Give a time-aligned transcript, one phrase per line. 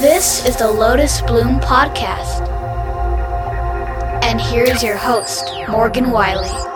[0.00, 2.48] This is the Lotus Bloom Podcast.
[4.24, 6.69] And here's your host, Morgan Wylie.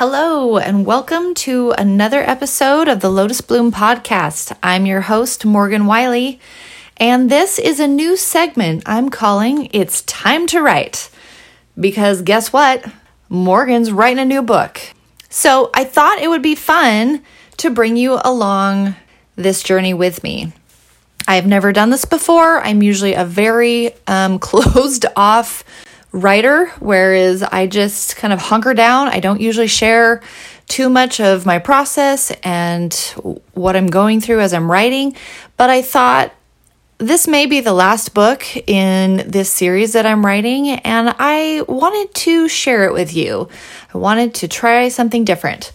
[0.00, 4.56] Hello, and welcome to another episode of the Lotus Bloom Podcast.
[4.62, 6.38] I'm your host, Morgan Wylie,
[6.98, 11.10] and this is a new segment I'm calling It's Time to Write.
[11.76, 12.86] Because guess what?
[13.28, 14.80] Morgan's writing a new book.
[15.30, 17.24] So I thought it would be fun
[17.56, 18.94] to bring you along
[19.34, 20.52] this journey with me.
[21.26, 22.60] I've never done this before.
[22.60, 25.64] I'm usually a very um, closed off
[26.12, 29.08] writer, whereas I just kind of hunker down.
[29.08, 30.22] I don't usually share
[30.66, 32.92] too much of my process and
[33.54, 35.16] what I'm going through as I'm writing,
[35.56, 36.32] but I thought
[36.98, 42.12] this may be the last book in this series that I'm writing, and I wanted
[42.14, 43.48] to share it with you.
[43.94, 45.72] I wanted to try something different.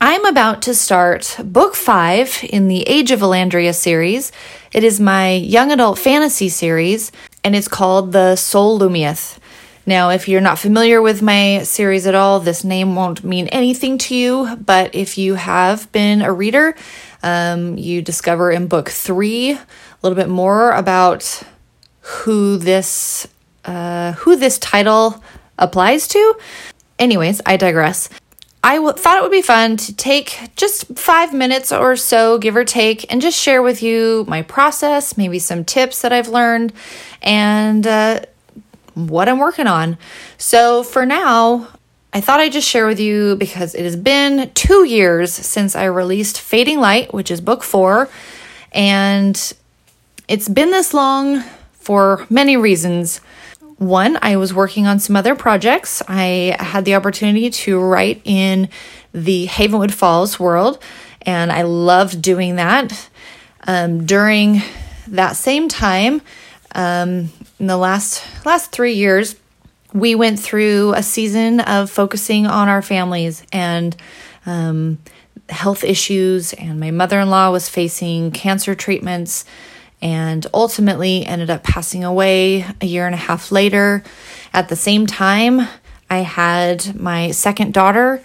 [0.00, 4.30] I'm about to start book five in the Age of Elandria series.
[4.72, 7.12] It is my young adult fantasy series,
[7.42, 9.38] and it's called The Soul Lumieth.
[9.88, 13.96] Now, if you're not familiar with my series at all, this name won't mean anything
[13.96, 16.74] to you, but if you have been a reader,
[17.22, 19.66] um, you discover in book three a
[20.02, 21.42] little bit more about
[22.00, 23.28] who this
[23.64, 25.24] uh, who this title
[25.58, 26.34] applies to.
[26.98, 28.10] Anyways, I digress.
[28.62, 32.56] I w- thought it would be fun to take just five minutes or so, give
[32.56, 36.74] or take, and just share with you my process, maybe some tips that I've learned,
[37.22, 38.20] and uh,
[39.06, 39.96] what I'm working on.
[40.36, 41.68] So for now,
[42.12, 45.84] I thought I'd just share with you because it has been two years since I
[45.84, 48.08] released Fading Light, which is book four.
[48.72, 49.52] And
[50.26, 53.20] it's been this long for many reasons.
[53.76, 56.02] One, I was working on some other projects.
[56.08, 58.68] I had the opportunity to write in
[59.12, 60.82] the Havenwood Falls world,
[61.22, 63.08] and I loved doing that.
[63.66, 64.62] Um, during
[65.06, 66.22] that same time,
[66.74, 69.36] um, in the last last three years,
[69.92, 73.96] we went through a season of focusing on our families and
[74.46, 74.98] um,
[75.48, 76.52] health issues.
[76.52, 79.44] And my mother in law was facing cancer treatments
[80.00, 84.02] and ultimately ended up passing away a year and a half later.
[84.52, 85.66] At the same time,
[86.10, 88.22] I had my second daughter.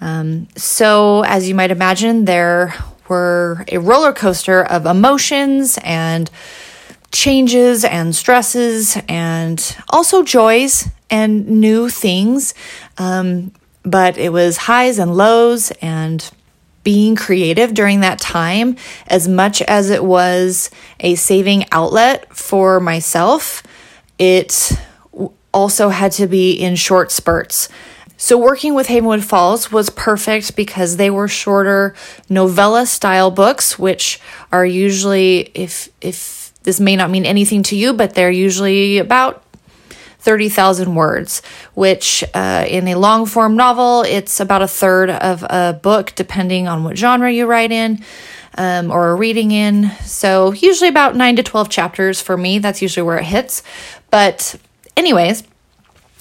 [0.00, 2.74] Um, so, as you might imagine, there
[3.08, 6.30] were a roller coaster of emotions and
[7.14, 12.54] changes and stresses and also joys and new things.
[12.98, 13.52] Um,
[13.84, 16.28] but it was highs and lows and
[16.82, 18.76] being creative during that time,
[19.06, 20.70] as much as it was
[21.00, 23.62] a saving outlet for myself,
[24.18, 24.72] it
[25.52, 27.70] also had to be in short spurts.
[28.16, 31.94] So, working with Havenwood Falls was perfect because they were shorter
[32.28, 34.20] novella style books, which
[34.52, 39.44] are usually, if, if this may not mean anything to you, but they're usually about
[40.18, 41.42] 30,000 words,
[41.74, 46.66] which uh, in a long form novel, it's about a third of a book, depending
[46.66, 48.02] on what genre you write in
[48.56, 49.90] um, or are reading in.
[50.04, 52.58] So, usually about 9 to 12 chapters for me.
[52.58, 53.62] That's usually where it hits.
[54.10, 54.56] But,
[54.96, 55.44] anyways,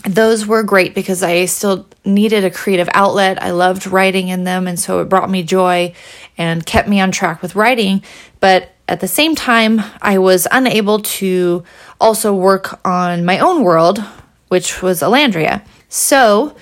[0.04, 3.42] those were great because I still needed a creative outlet.
[3.42, 5.94] I loved writing in them, and so it brought me joy
[6.38, 8.04] and kept me on track with writing.
[8.42, 11.64] But at the same time, I was unable to
[12.00, 14.04] also work on my own world,
[14.50, 15.66] which was Elandria.
[15.90, 16.56] So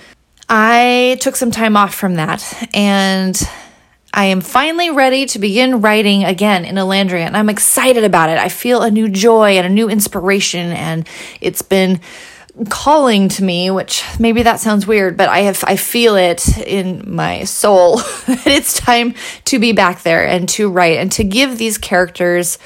[0.48, 3.40] I took some time off from that and
[4.14, 8.36] I am finally ready to begin writing again in Elandria, and I'm excited about it.
[8.36, 11.08] I feel a new joy and a new inspiration, and
[11.40, 11.98] it's been
[12.68, 17.14] calling to me, which maybe that sounds weird, but I have I feel it in
[17.14, 18.00] my soul.
[18.32, 19.14] That it's time
[19.46, 22.58] to be back there and to write and to give these characters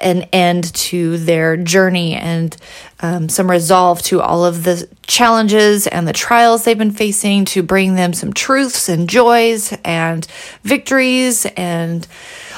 [0.00, 2.56] an end to their journey and
[3.00, 7.62] um, some resolve to all of the challenges and the trials they've been facing to
[7.62, 10.26] bring them some truths and joys and
[10.62, 12.06] victories and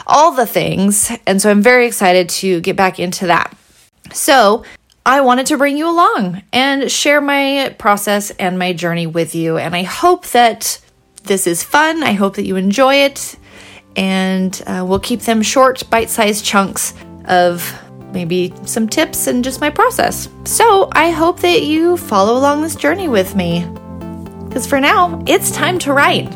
[0.07, 1.13] all the things.
[1.27, 3.57] And so I'm very excited to get back into that.
[4.13, 4.65] So,
[5.09, 9.57] I wanted to bring you along and share my process and my journey with you.
[9.57, 10.79] And I hope that
[11.23, 12.03] this is fun.
[12.03, 13.37] I hope that you enjoy it.
[13.97, 16.93] And uh, we'll keep them short, bite sized chunks
[17.25, 17.73] of
[18.13, 20.29] maybe some tips and just my process.
[20.45, 23.67] So I hope that you follow along this journey with me.
[24.45, 26.31] Because for now, it's time to write.